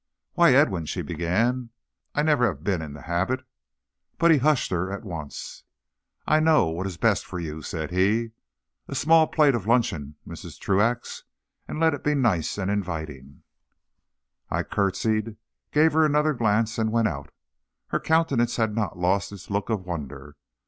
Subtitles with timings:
[0.33, 1.69] "Why, Edwin," she began,
[2.15, 3.45] "I never have been in the habit"
[4.17, 5.63] But he hushed her at once.
[6.25, 8.31] "I know what is best for you," said he.
[8.87, 10.59] "A small plate of luncheon, Mrs.
[10.59, 11.25] Truax;
[11.67, 13.43] and let it be nice and inviting."
[14.49, 15.35] I courtesied,
[15.71, 17.29] gave her another glance, and went out.
[17.89, 20.35] Her countenance had not lost its look of wonder.